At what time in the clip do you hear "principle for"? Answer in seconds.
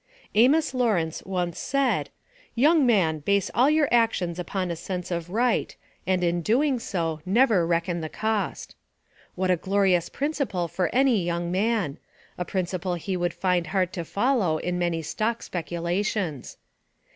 10.09-10.89